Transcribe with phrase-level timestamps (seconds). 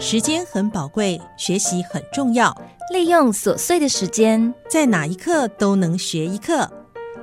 [0.00, 2.56] 时间很宝贵，学习很重要，
[2.92, 6.70] 利用琐碎的时间，在哪一刻都能学一课。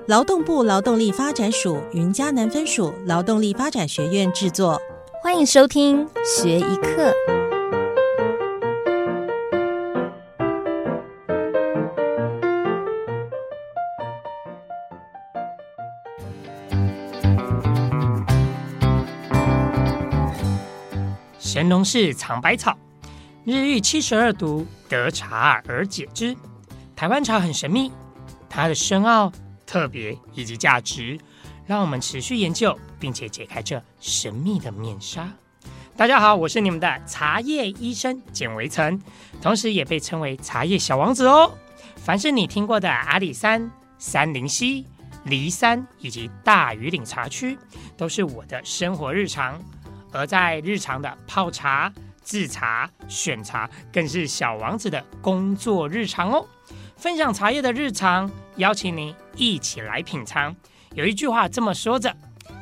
[0.07, 4.79] 劳动部劳动力发展署云嘉南分署劳动力发展学院制作，
[5.23, 7.13] 欢迎收听学一课。
[21.55, 22.77] 神农氏尝百草，
[23.45, 26.35] 日遇七十二毒，得茶而解之。
[26.97, 27.93] 台湾茶很神秘，
[28.49, 29.31] 它的深奥、
[29.65, 31.17] 特别以及价值，
[31.65, 35.31] 让我们持续研究，并且解开这神秘的面纱。
[35.95, 39.01] 大家好，我是你们的茶叶医生简维岑，
[39.41, 41.57] 同时也被称为茶叶小王子哦。
[41.95, 44.85] 凡是你听过的阿里山、三林溪、
[45.23, 47.57] 梨山以及大屿岭茶区，
[47.95, 49.57] 都是我的生活日常。
[50.15, 51.91] 而在日常的泡茶、
[52.23, 56.45] 制茶、选茶，更是小王子的工作日常哦。
[56.95, 60.55] 分享茶叶的日常，邀请您一起来品尝。
[60.93, 62.15] 有一句话这么说着：“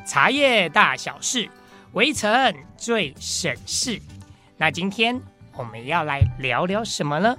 [0.06, 1.48] 茶叶大小事，
[1.92, 4.02] 围城最省事。”
[4.58, 5.22] 那今天
[5.56, 7.38] 我们要来聊聊什么呢？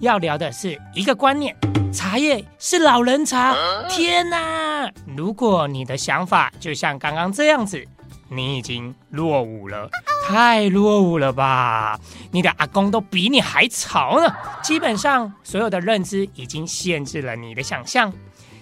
[0.00, 1.56] 要聊的是一个观念：
[1.92, 3.54] 茶叶是老人茶。
[3.88, 4.90] 天哪！
[5.16, 7.86] 如果你的想法就像刚刚这样子。
[8.28, 9.88] 你已经落伍了，
[10.26, 11.98] 太落伍了吧！
[12.32, 14.34] 你的阿公都比你还潮呢。
[14.62, 18.12] 基本上，所有的认知已经限制了你的想象。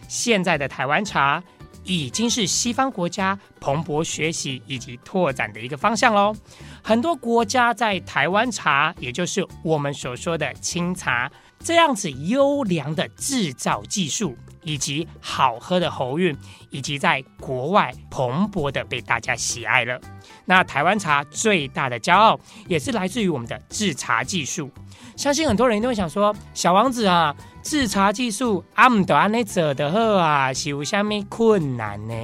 [0.07, 1.43] 现在的台湾茶
[1.83, 6.35] 已经是西方国家蓬勃学习以及拓展的一个方向喽。
[6.83, 11.31] 很多国家在台湾茶，也就是我们所说的清茶，
[11.65, 14.37] 这样子优良的制造技术。
[14.67, 16.35] 以及好喝的喉韵，
[16.71, 20.01] 以及在国外蓬勃的被大家喜爱了。
[20.47, 24.71] 那台湾茶最大的骄傲，也是来自于我们的制茶技术。
[25.17, 32.15] 相信很多人都会想说：“小王子啊，制茶技术阿姆德安内者的喝啊，有下面困难呢？”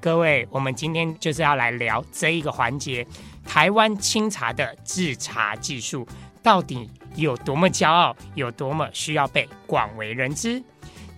[0.00, 3.06] 各位，我们今天就是要来聊这一个环节，
[3.44, 6.08] 台湾清茶的制茶技术
[6.42, 10.62] 到底有多么骄傲，有多么需要被广为人知。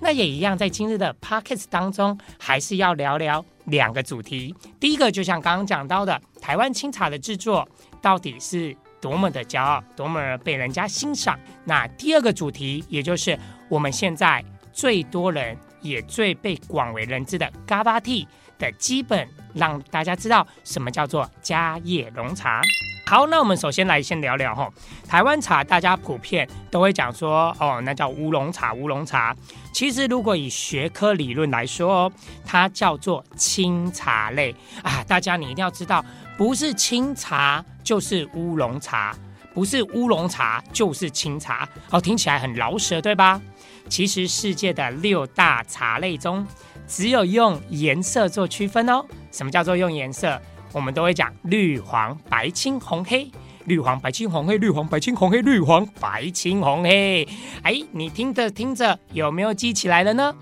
[0.01, 4.55] 那也一样，在今日的 pockets 当中，还是要聊聊两个主题。
[4.79, 7.69] 第一个，就像刚刚讲到的，台湾清茶的制作
[8.01, 11.37] 到底是多么的骄傲，多么被人家欣赏。
[11.65, 13.37] 那第二个主题，也就是
[13.69, 18.27] 我们现在最多人也最被广为人知的 GABA Tea
[18.59, 22.61] 的基本，让大家知道什么叫做家叶龙茶。
[23.07, 24.71] 好，那我们首先来先聊聊哈，
[25.09, 29.35] 台湾茶，大家普遍都会讲说，哦，那叫乌龙茶，乌龙茶。
[29.73, 32.13] 其实如果以学科理论来说，
[32.45, 35.03] 它叫做清茶类啊。
[35.09, 36.05] 大家你一定要知道，
[36.37, 39.17] 不是清茶就是乌龙茶，
[39.55, 41.67] 不是乌龙茶就是清茶。
[41.89, 43.41] 哦，听起来很饶舌，对吧？
[43.89, 46.47] 其实世界的六大茶类中，
[46.89, 49.05] 只有用颜色做区分哦。
[49.31, 50.41] 什么叫做用颜色？
[50.73, 53.31] 我们都会讲绿黄白青红黑，
[53.67, 57.29] 绿黄白青红黑，绿黄白青红黑，绿黄白青红黑。
[57.63, 60.35] 哎，你听着听着，有没有记起来了呢？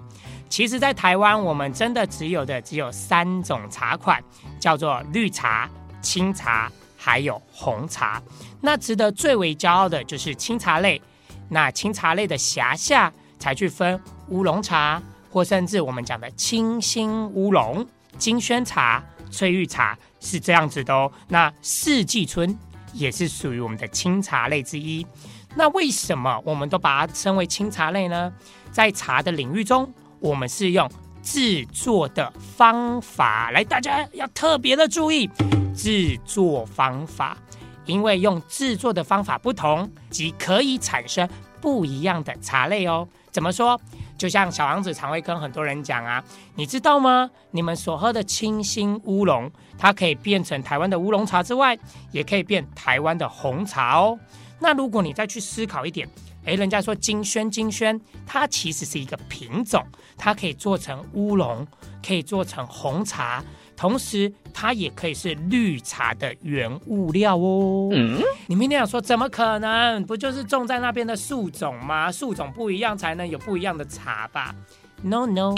[0.49, 4.23] 其实，在台湾，我们真的只有的只有三种茶款，
[4.61, 5.69] 叫做绿茶、
[6.01, 8.23] 清茶，还有红茶。
[8.61, 11.03] 那值得最为骄傲的就是清茶类。
[11.49, 15.03] 那清茶类的辖下，才去分乌龙茶，
[15.37, 17.87] 或甚至我们讲的清新乌龙、
[18.17, 19.95] 金萱茶、翠玉茶。
[20.19, 22.59] 是这样子的哦，那四季春
[22.95, 25.07] 也是属于我们的清茶类之一。
[25.55, 28.33] 那为什么我们都把它称为清茶类呢？
[28.73, 30.91] 在茶的领域中，我们是用
[31.23, 35.29] 制作的方法来，大家要特别的注意
[35.75, 37.37] 制作方法，
[37.85, 41.29] 因为用制作的方法不同，即可以产生
[41.61, 43.07] 不一样的茶类哦。
[43.31, 43.79] 怎么说？
[44.17, 46.23] 就像小王子常会跟很多人讲啊，
[46.55, 47.31] 你知道吗？
[47.51, 51.79] 你们所喝的清新乌龙，它可以变成台湾的乌龙茶之外，
[52.13, 54.19] 也可以变台湾的红茶哦。
[54.59, 56.09] 那如果你再去思考一点，
[56.45, 59.85] 诶，人家说金萱金萱，它其实是一个品种，
[60.17, 61.67] 它可以做成乌龙，
[62.07, 63.45] 可以做成红茶。
[63.77, 67.91] 同时，它也可以是绿茶的原物料哦。
[67.93, 70.03] 嗯，你明天想说怎么可能？
[70.05, 72.11] 不就是种在那边的树种吗？
[72.11, 74.55] 树种不一样才能有不一样的茶吧
[75.03, 75.55] ？No No，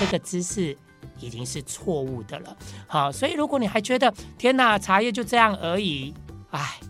[0.00, 0.76] 这个知识
[1.20, 2.56] 已经是错误的了。
[2.88, 6.12] 好，所以如果你还觉得天哪，茶叶就这样而已，
[6.50, 6.80] 哎，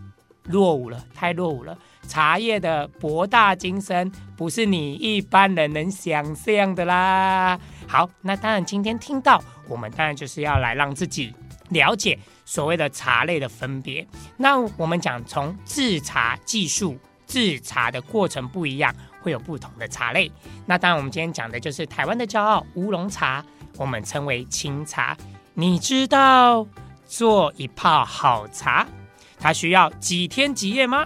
[0.45, 1.77] 落伍了，太落伍了。
[2.07, 7.57] 茶叶的博大精深，不是你一般人能想象的啦。
[7.91, 9.43] 好，那当然今天听到。
[9.67, 11.33] 我们当然就是要来让自己
[11.71, 14.07] 了解所谓的茶类的分别。
[14.37, 16.97] 那我们讲从制茶技术、
[17.27, 20.31] 制茶的过程不一样，会有不同的茶类。
[20.65, 23.43] 那当然，我们今天讲的就是台湾的骄傲——乌龙茶，
[23.75, 25.17] 我们称为清茶。
[25.53, 26.65] 你知道
[27.05, 28.87] 做一泡好茶，
[29.37, 31.05] 它需要几天几夜吗？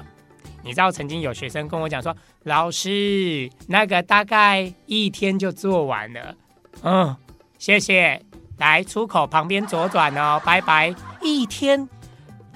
[0.64, 6.36] 你知道曾经有学生跟我讲说，老师那个大概一天就做完了。
[6.84, 7.16] 嗯，
[7.58, 8.22] 谢谢。
[8.58, 10.96] 来出口旁边左转哦，拜拜。
[11.22, 11.88] 一天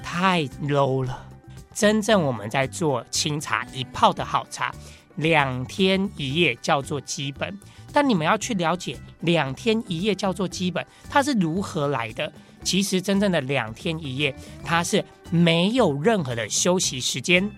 [0.01, 1.27] 太 low 了。
[1.73, 4.73] 真正我们在做清茶一泡的好茶，
[5.15, 7.57] 两天一夜叫做基本。
[7.91, 12.31] 但你们要去了解，两天一夜叫做基本，它是如何来的？
[12.63, 17.49] 其实真正的两天一夜，它是没有任何的休息时间。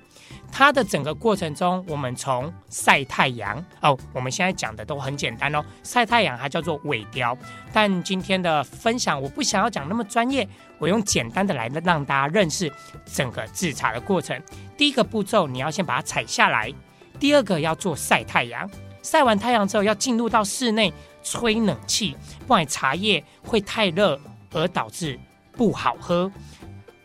[0.51, 5.63] 它的整个过程中，我们从晒太阳哦，我们现在讲的都很简单哦。
[5.81, 7.36] 晒太阳它叫做萎凋，
[7.71, 12.71] 但今天的分享我不想要讲那么专业，我用简单的来让大家认识
[13.06, 14.39] 整个制茶的过程。
[14.77, 16.69] 第一个步骤，你要先把它采下来；
[17.18, 18.69] 第二个要做晒太阳，
[19.01, 20.94] 晒完太阳之后要进入到室内
[21.24, 22.15] 吹冷气，
[22.45, 24.19] 不然茶叶会太热
[24.51, 25.18] 而导致
[25.53, 26.30] 不好喝。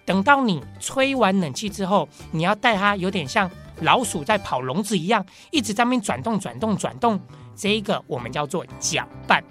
[0.06, 3.50] 等到你吹完冷气之后，你要带它有点像
[3.82, 7.20] 老鼠在跑笼子一样，一直在那边转动、转动、转动。
[7.55, 9.43] 这一个我们叫做搅拌。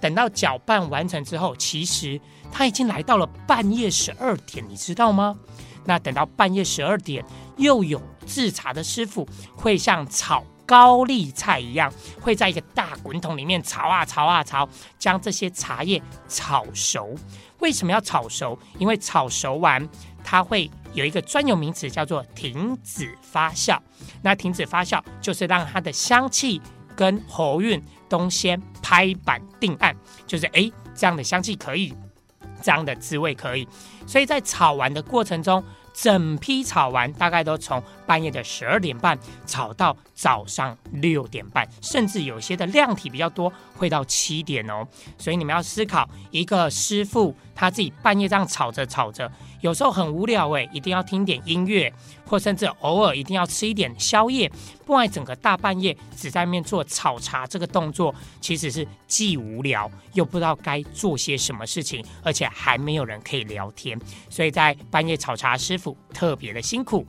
[0.00, 2.20] 等到搅拌完成之后，其实
[2.50, 5.38] 它已经来到了半夜十二点，你知道吗？
[5.84, 7.24] 那等到半夜十二点，
[7.56, 14.68] 又有制茶的师傅会像炒高丽菜一样，会在一个大滚筒里面炒啊炒啊炒，
[15.00, 17.12] 将这些茶叶炒熟。
[17.58, 18.56] 为什么要炒熟？
[18.78, 19.88] 因为炒熟完，
[20.22, 23.76] 它会有一个专有名词叫做停止发酵。
[24.22, 26.62] 那停止发酵就是让它的香气
[26.94, 31.92] 跟喉韵都先拍板定案，就是诶这样的香气可以，
[32.62, 33.66] 这样的滋味可以。
[34.06, 35.64] 所以在炒完的过程中。
[35.92, 39.16] 整批炒完，大概都从半夜的十二点半
[39.46, 44.84] 炒到早上六点半，甚至有些的量体比较多，会到七点哦。
[45.16, 49.30] 所以你们要思考，一个师傅他自己半夜这样炒着炒着。
[49.60, 51.92] 有时候很无聊哎，一定要听点音乐，
[52.26, 54.50] 或甚至偶尔一定要吃一点宵夜，
[54.84, 63.96] 不然整个大半夜只在面做炒茶这个动作，其实是既无聊又不知道该做些什么事情，而且还没有人可以聊天，
[64.28, 67.06] 所以在半夜炒茶师傅特别的辛苦。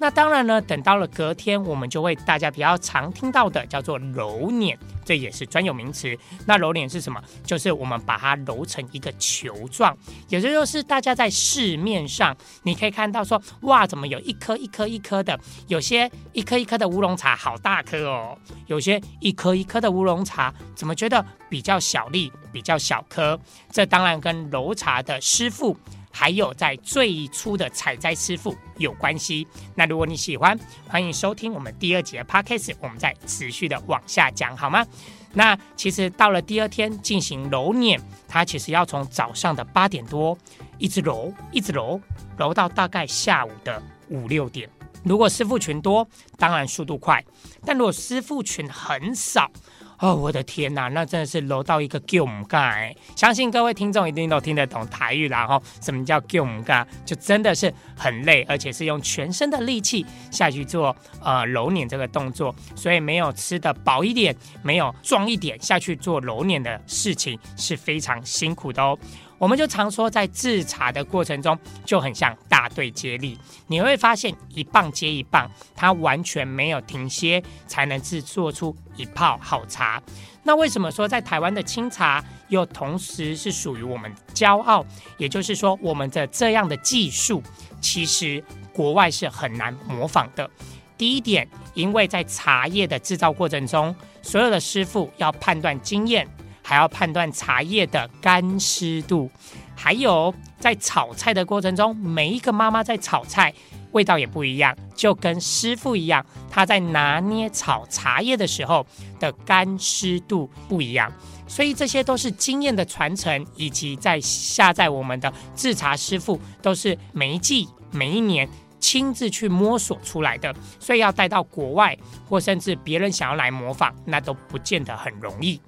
[0.00, 6.16] 那当然呢，等到了隔天，我们就会大家比较常听到的叫做揉捻，这也是专有名词。
[6.46, 7.20] 那揉捻是什么？
[7.44, 9.96] 就是我们把它揉成一个球状，
[10.28, 15.38] 也就是大家在市面上你可以看到说，哇，怎么有一颗一颗一颗的？
[15.66, 23.38] 有些一颗一颗的乌龙茶好大颗哦，有些一颗一颗的乌龙茶怎么觉得比较小粒、比较小颗？
[23.72, 25.76] 这当然跟揉茶的师傅。
[26.10, 29.46] 还有在最初的采摘师傅有关系。
[29.74, 30.58] 那如果你喜欢，
[30.88, 34.86] 欢迎收听我们第二集的 podcast，我们再持续的往下讲，好吗？
[35.34, 40.36] 那其实到了第二天进行揉捻，它其实要从早上的八点多
[40.78, 42.00] 一直揉，一直揉，
[42.36, 44.68] 揉到大概下午的五六点。
[45.04, 46.06] 如果师傅群多，
[46.36, 47.20] 当然速度快；
[47.64, 49.50] 但如果师傅群很少，
[50.00, 55.44] 哦，我的天呐，那真的是揉到一个 g 唔干，相信各位听众一定都听得懂台语啦。
[55.44, 56.86] 哈，什么叫 g 唔干？
[57.04, 68.96] 就真的是很累，而且是用全身的力气下去做呃揉捻这个动作，所以没有吃的饱一点，没有壮一点下去做揉捻的事情是非常辛苦的哦。
[69.38, 80.02] 我们就常说，在制茶的过程中就很像大队接力，你会发现一棒接一棒，它完全没有停歇，才能制作出一泡好茶。
[80.42, 84.84] 那为什么说在台湾的清茶又同时是属于我们骄傲？
[85.18, 87.42] 也就是说，我们的这样的技术，
[87.80, 88.42] 其实
[88.72, 90.50] 国外是很难模仿的。
[90.96, 96.26] 第一点，因为在茶叶的制造过程中，所有的师傅要判断经验。
[96.68, 99.30] 还要判断茶叶的干湿度，
[99.74, 103.54] 还有在炒菜的过程中，每一个妈妈在炒菜
[103.92, 108.86] 味道也不一样，就跟师傅一样，他在拿捏炒茶叶的时候
[109.18, 111.10] 的干湿度不一样，
[111.46, 118.46] 所以这些都是经验的传承，以及在下在我们的制茶师傅都是每一季每一年
[118.78, 121.96] 亲自去摸索出来的，所以要带到国外
[122.28, 125.58] 或甚至别人想要来模仿，那都不见得很容易。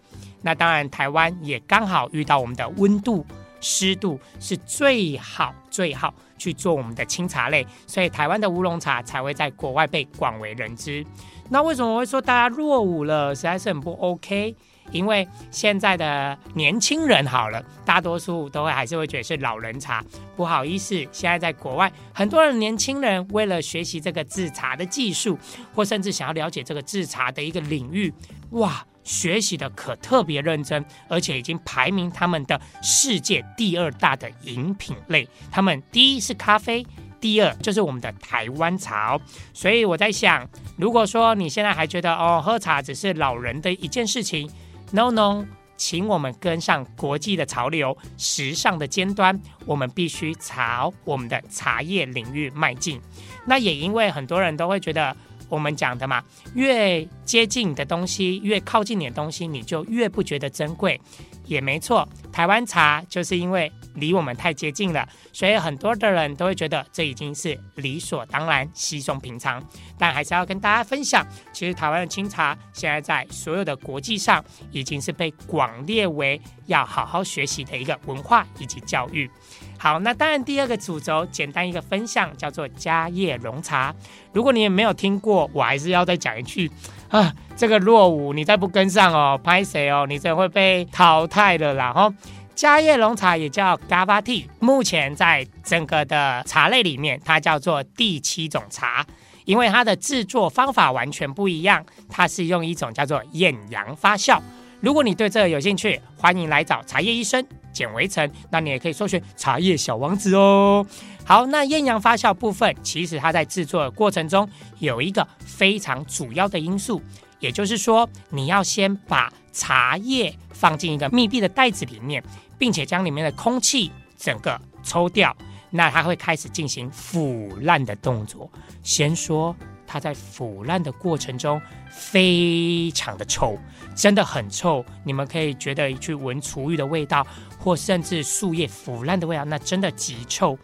[0.42, 3.24] 那当然，台湾也刚好遇到我们的温度、
[3.60, 11.04] 湿度是最好、最好去做我们的清茶类，所以台湾的乌龙茶才会在国外被广为人知。
[11.50, 14.54] 那为什么会说大家落伍了，实在是很不 OK？
[14.92, 20.04] 因为现在的年轻人好了，大多数都会还是会觉得是老人茶。
[20.36, 25.38] 不好意思，现在在国外，很多的年轻人为了学习这个制茶的技术，
[25.74, 28.12] 或甚至想要了解这个制茶的一个领域，
[28.50, 35.28] 哇，学习的可特别认真，而且已经排名他们的世界第二大的饮品类。
[35.50, 36.86] 他们第一是咖啡。
[37.20, 39.20] 第二就是我们的台湾茶，
[39.52, 40.48] 所以我在想，
[40.78, 44.50] 如果说你现在还觉得哦，喝茶只是老人的一件事情
[44.92, 45.44] ，no no，
[45.76, 52.98] 请我们跟上国际的潮流，时尚的尖端，我们必须朝我们的茶叶领域迈进。
[53.44, 55.14] 那也因为很多人都会觉得，
[55.50, 56.22] 我们讲的嘛，
[56.54, 60.98] 越接近的东西，越靠近你的东西，你就越不觉得珍贵。
[61.44, 69.62] 也没错，台湾茶就是因为离我们太接近了，所以很多的人都会觉得这已经是理所当然、稀松平常。
[69.98, 79.30] 但还是要跟大家分享，其实台湾的清茶现在在所有的国际上已经是被广列为要好好学习的一个文化以及教育。
[79.78, 83.94] 好，那当然第二个主轴，简单一个分享，叫做家叶龙茶。
[84.32, 86.70] 如果你也没有听过，我还是要再讲一句。
[87.08, 91.92] 啊，这个落伍，你再不跟上哦，拍谁哦，你真会被淘汰的啦！
[91.92, 92.12] 哈，
[92.54, 99.06] 嘉叶龙茶也叫 Gava Tea，目前在整个的茶类里面，它叫做第七种茶，
[99.46, 104.38] 因为它的制作方法完全不一样，它是用一种叫做艳阳发酵。
[104.80, 107.42] 如果你对这个有兴趣，欢迎来找茶叶医生
[107.72, 110.86] 简维成，那你也可以搜寻茶叶小王子哦。
[111.24, 117.00] 好，那艳阳发酵部分，其实它在制作的过程中有一个非常主要的因素，
[117.40, 122.22] 也就是说，你要先把茶叶放进一个密闭的袋子里面，
[122.58, 125.36] 并且将里面的空气整个抽掉，
[125.70, 128.50] 那它会开始进行腐烂的动作。
[128.82, 129.56] 先说
[129.86, 133.58] 它在腐烂的过程中非常的臭，
[133.96, 137.26] 真的很臭，你们可以觉得去闻厨余的味道，
[137.58, 140.56] 或甚至树叶腐烂的味道，那真的极臭。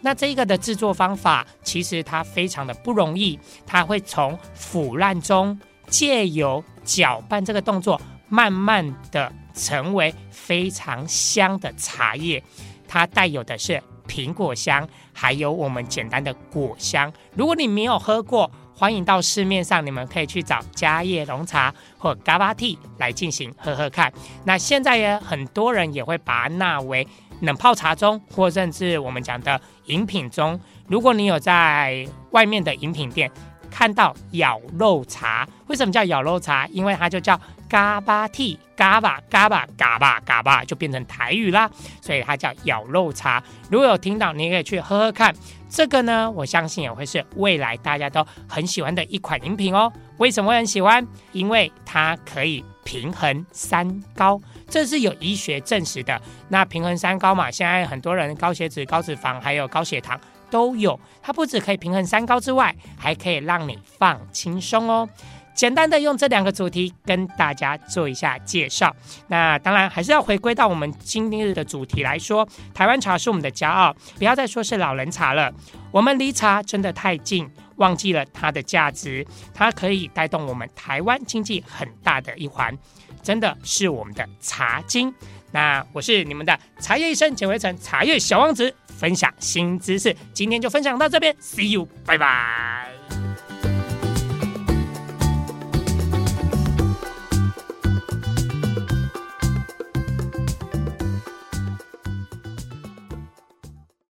[0.00, 5.58] 那这个的制作方法，其实它非常的不容易，它会从腐烂中
[5.90, 12.42] 借由搅拌这个动作，慢慢的成为非常香的茶叶。
[12.88, 17.12] 它带有的是苹果香，还有我们简单的果香。
[17.34, 24.10] 如果你没有喝过，欢迎到市面上，你们可以去找嘉叶龙茶或 Gava Tea 来进行喝喝看。
[24.44, 27.06] 那现在也很多人也会把它纳为。
[27.40, 33.30] 冷泡茶中，或甚至我们讲的饮品中，如果你有在外面的饮品店
[33.70, 36.66] 看到咬肉茶，为什么叫咬肉茶？
[36.68, 43.42] 因为它就叫嘎巴替嘎巴嘎巴嘎巴嘎巴，就变成台语啦，所以它叫咬肉茶。
[43.70, 45.34] 如果有听到，你可以去喝喝看。
[45.72, 49.92] 这个呢，我相信也会是未来大家都很喜欢的一款饮品哦。
[50.16, 51.06] 为什么会很喜欢？
[51.30, 54.40] 因为它可以平衡三高。
[54.68, 56.20] 这是有医学证实的。
[56.48, 60.98] 那平衡三高嘛，现在很多人高血脂、高脂肪还有高血糖都有。
[61.22, 65.08] 它不止可以平衡三高之外，还可以让你放轻松哦。
[65.52, 68.94] 简单的用这两个主题跟大家做一下介绍。
[69.26, 75.52] 那当然还是要回归到我们今日的主题来说，台湾茶是我们的骄傲，不要再说是老人茶了。
[75.90, 79.26] 我们离茶真的太近，忘记了它的价值。
[79.52, 82.76] 它可以带动我们台湾经济很大的一环。
[83.22, 85.12] 真的是我们的茶经，
[85.52, 93.19] 那我是你们的茶叶医生简维成，茶叶小王子，分享新知识，今天就分享到这边，See you，拜拜。